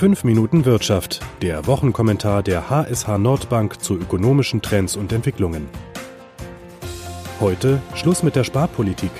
[0.00, 5.68] 5 Minuten Wirtschaft, der Wochenkommentar der HSH Nordbank zu ökonomischen Trends und Entwicklungen.
[7.38, 9.10] Heute Schluss mit der Sparpolitik.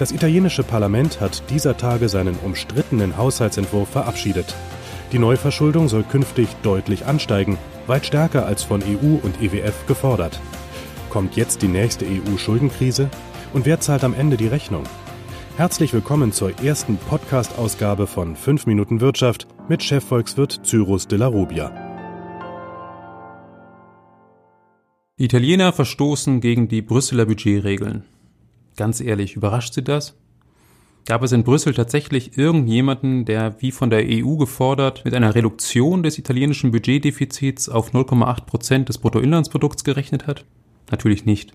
[0.00, 4.56] Das italienische Parlament hat dieser Tage seinen umstrittenen Haushaltsentwurf verabschiedet.
[5.12, 7.56] Die Neuverschuldung soll künftig deutlich ansteigen,
[7.86, 10.40] weit stärker als von EU und EWF gefordert.
[11.10, 13.08] Kommt jetzt die nächste EU-Schuldenkrise?
[13.52, 14.82] Und wer zahlt am Ende die Rechnung?
[15.56, 21.70] Herzlich willkommen zur ersten Podcast-Ausgabe von 5 Minuten Wirtschaft mit Chefvolkswirt Cyrus de la Rubia.
[25.16, 28.02] Italiener verstoßen gegen die Brüsseler Budgetregeln.
[28.76, 30.18] Ganz ehrlich, überrascht Sie das?
[31.04, 36.02] Gab es in Brüssel tatsächlich irgendjemanden, der, wie von der EU gefordert, mit einer Reduktion
[36.02, 40.44] des italienischen Budgetdefizits auf 0,8 Prozent des Bruttoinlandsprodukts gerechnet hat?
[40.90, 41.52] Natürlich nicht.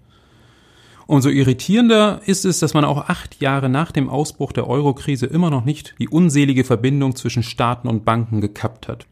[1.10, 5.50] Umso irritierender ist es, dass man auch acht Jahre nach dem Ausbruch der Eurokrise immer
[5.50, 9.08] noch nicht die unselige Verbindung zwischen Staaten und Banken gekappt hat.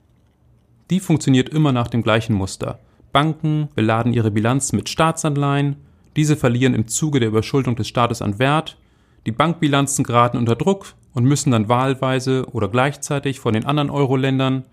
[0.92, 2.78] Die funktioniert immer nach dem gleichen Muster.
[3.12, 5.78] Banken beladen ihre Bilanz mit Staatsanleihen,
[6.16, 8.78] diese verlieren im Zuge der Überschuldung des Staates an Wert,
[9.26, 14.66] die Bankbilanzen geraten unter Druck und müssen dann wahlweise oder gleichzeitig von den anderen Euro-Ländern,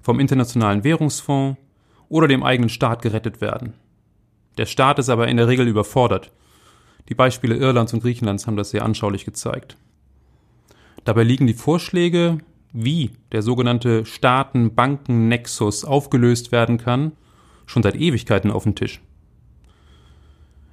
[0.00, 1.58] vom Internationalen Währungsfonds
[2.08, 3.72] oder dem eigenen Staat gerettet werden.
[4.58, 6.30] Der Staat ist aber in der Regel überfordert
[7.08, 9.76] die Beispiele Irlands und Griechenlands haben das sehr anschaulich gezeigt.
[11.04, 12.38] Dabei liegen die Vorschläge,
[12.72, 17.12] wie der sogenannte Staaten-Banken-Nexus aufgelöst werden kann,
[17.66, 19.00] schon seit Ewigkeiten auf dem Tisch.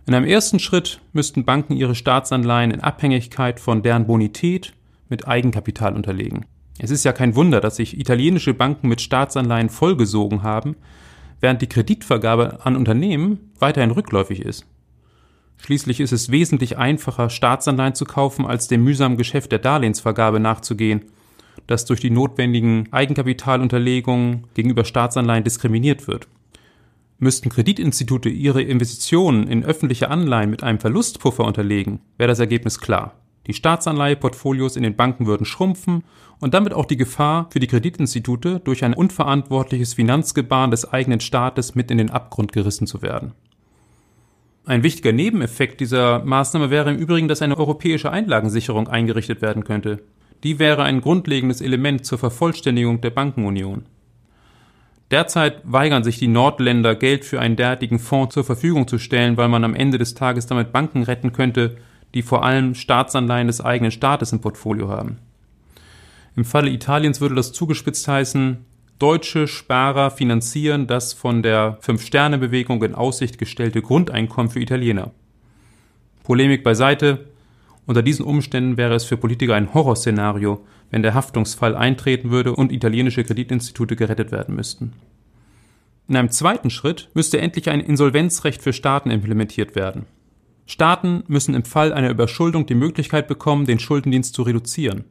[0.07, 4.73] In einem ersten Schritt müssten Banken ihre Staatsanleihen in Abhängigkeit von deren Bonität
[5.09, 6.45] mit Eigenkapital unterlegen.
[6.77, 10.75] Es ist ja kein Wunder, dass sich italienische Banken mit Staatsanleihen vollgesogen haben,
[11.39, 14.65] während die Kreditvergabe an Unternehmen weiterhin rückläufig ist.
[15.57, 21.05] Schließlich ist es wesentlich einfacher, Staatsanleihen zu kaufen, als dem mühsamen Geschäft der Darlehensvergabe nachzugehen,
[21.67, 26.27] das durch die notwendigen Eigenkapitalunterlegungen gegenüber Staatsanleihen diskriminiert wird.
[27.17, 33.15] Müssten Kreditinstitute ihre Investitionen in öffentliche Anleihen mit einem Verlustpuffer unterlegen, wäre das Ergebnis klar.
[33.47, 36.03] Die Staatsanleiheportfolios in den Banken würden schrumpfen
[36.39, 41.75] und damit auch die Gefahr für die Kreditinstitute, durch ein unverantwortliches Finanzgebaren des eigenen Staates
[41.75, 43.33] mit in den Abgrund gerissen zu werden.
[44.67, 50.01] Ein wichtiger Nebeneffekt dieser Maßnahme wäre im Übrigen, dass eine europäische Einlagensicherung eingerichtet werden könnte.
[50.43, 53.85] Die wäre ein grundlegendes Element zur Vervollständigung der Bankenunion.
[55.11, 59.49] Derzeit weigern sich die Nordländer, Geld für einen derartigen Fonds zur Verfügung zu stellen, weil
[59.49, 61.77] man am Ende des Tages damit Banken retten könnte,
[62.15, 65.19] die vor allem Staatsanleihen des eigenen Staates im Portfolio haben.
[66.35, 68.65] Im Falle Italiens würde das zugespitzt heißen,
[68.97, 75.11] Deutsche Sparer finanzieren das von der Fünf-Sterne-Bewegung in Aussicht gestellte Grundeinkommen für Italiener.
[76.23, 77.25] Polemik beiseite.
[77.85, 82.71] Unter diesen Umständen wäre es für Politiker ein Horrorszenario, wenn der Haftungsfall eintreten würde und
[82.71, 84.93] italienische Kreditinstitute gerettet werden müssten.
[86.07, 90.05] In einem zweiten Schritt müsste endlich ein Insolvenzrecht für Staaten implementiert werden.
[90.67, 95.03] Staaten müssen im Fall einer Überschuldung die Möglichkeit bekommen, den Schuldendienst zu reduzieren.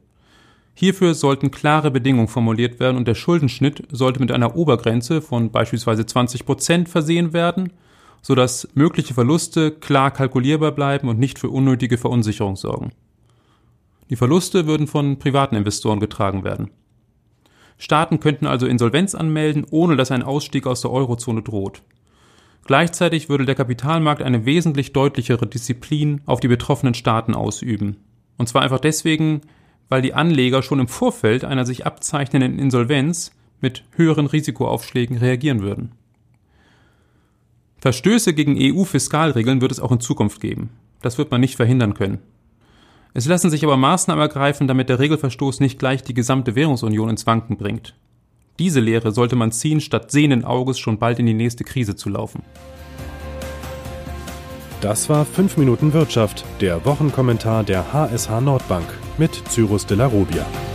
[0.77, 6.05] Hierfür sollten klare Bedingungen formuliert werden und der Schuldenschnitt sollte mit einer Obergrenze von beispielsweise
[6.05, 7.71] 20 Prozent versehen werden,
[8.21, 12.91] sodass mögliche Verluste klar kalkulierbar bleiben und nicht für unnötige Verunsicherung sorgen.
[14.09, 16.69] Die Verluste würden von privaten Investoren getragen werden.
[17.77, 21.83] Staaten könnten also Insolvenz anmelden, ohne dass ein Ausstieg aus der Eurozone droht.
[22.65, 27.97] Gleichzeitig würde der Kapitalmarkt eine wesentlich deutlichere Disziplin auf die betroffenen Staaten ausüben.
[28.37, 29.41] Und zwar einfach deswegen,
[29.89, 33.31] weil die Anleger schon im Vorfeld einer sich abzeichnenden Insolvenz
[33.61, 35.91] mit höheren Risikoaufschlägen reagieren würden.
[37.79, 40.71] Verstöße gegen EU-Fiskalregeln wird es auch in Zukunft geben.
[41.01, 42.19] Das wird man nicht verhindern können.
[43.13, 47.27] Es lassen sich aber Maßnahmen ergreifen, damit der Regelverstoß nicht gleich die gesamte Währungsunion ins
[47.27, 47.95] Wanken bringt.
[48.57, 52.09] Diese Lehre sollte man ziehen, statt sehenden Auges schon bald in die nächste Krise zu
[52.09, 52.41] laufen.
[54.81, 58.85] Das war 5 Minuten Wirtschaft, der Wochenkommentar der HSH Nordbank
[59.17, 60.74] mit Cyrus de la Rubia.